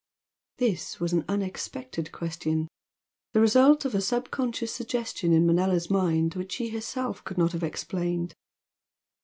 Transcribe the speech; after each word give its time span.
This 0.57 0.99
was 0.99 1.13
an 1.13 1.23
unexpected 1.29 2.11
question, 2.11 2.67
the 3.33 3.39
result 3.39 3.85
of 3.85 3.93
a 3.93 4.01
subconscious 4.01 4.73
suggestion 4.73 5.31
in 5.31 5.45
Manella's 5.45 5.91
mind 5.91 6.33
which 6.33 6.53
she 6.53 6.69
herself 6.69 7.23
could 7.23 7.37
not 7.37 7.51
have 7.51 7.61
explained. 7.61 8.33